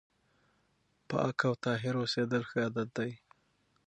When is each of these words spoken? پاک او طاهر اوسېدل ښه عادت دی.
پاک 1.09 1.39
او 1.47 1.53
طاهر 1.63 1.95
اوسېدل 1.99 2.41
ښه 2.49 2.57
عادت 2.65 2.89
دی. 2.97 3.11